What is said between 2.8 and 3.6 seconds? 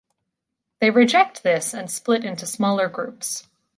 groups.